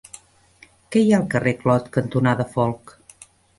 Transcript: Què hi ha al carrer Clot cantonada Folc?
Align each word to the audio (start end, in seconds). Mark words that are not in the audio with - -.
Què 0.95 1.03
hi 1.03 1.11
ha 1.11 1.19
al 1.19 1.27
carrer 1.35 1.53
Clot 1.61 1.93
cantonada 1.99 2.49
Folc? 2.57 2.99